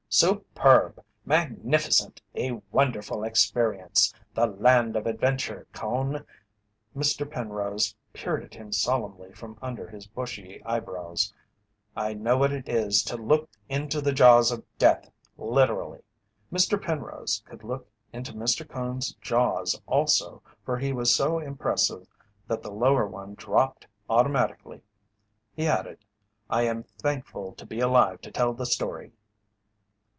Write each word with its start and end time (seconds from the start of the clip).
"Superb! 0.13 1.01
Magnificent! 1.25 2.21
A 2.35 2.61
wonderful 2.69 3.23
experience! 3.23 4.13
The 4.33 4.45
Land 4.45 4.97
of 4.97 5.07
Adventure! 5.07 5.67
Cone," 5.71 6.25
Mr. 6.93 7.31
Penrose 7.31 7.95
peered 8.11 8.43
at 8.43 8.53
him 8.55 8.73
solemnly 8.73 9.31
from 9.31 9.57
under 9.61 9.87
his 9.87 10.07
bushy 10.07 10.61
eyebrows, 10.65 11.33
"I 11.95 12.13
know 12.13 12.35
what 12.35 12.51
it 12.51 12.67
is 12.67 13.03
to 13.03 13.15
look 13.15 13.49
into 13.69 14.01
the 14.01 14.11
jaws 14.11 14.51
of 14.51 14.65
Death, 14.77 15.09
literally!" 15.37 16.01
Mr. 16.51 16.79
Penrose 16.79 17.41
could 17.45 17.63
look 17.63 17.87
into 18.11 18.33
Mr. 18.33 18.67
Cone's 18.67 19.13
jaws 19.21 19.81
also, 19.85 20.41
for 20.65 20.77
he 20.77 20.91
was 20.91 21.15
so 21.15 21.39
impressive 21.39 22.05
that 22.49 22.61
the 22.61 22.71
lower 22.73 23.07
one 23.07 23.33
dropped 23.35 23.87
automatically. 24.09 24.81
He 25.55 25.67
added: 25.67 25.99
"I 26.49 26.63
am 26.63 26.83
thankful 26.83 27.53
to 27.53 27.65
be 27.65 27.79
alive 27.79 28.19
to 28.23 28.31
tell 28.31 28.53
the 28.53 28.65
story." 28.65 29.13